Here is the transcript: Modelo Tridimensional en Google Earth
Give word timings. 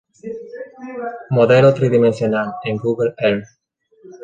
Modelo 1.29 1.75
Tridimensional 1.75 2.53
en 2.63 2.75
Google 2.77 3.13
Earth 3.19 3.45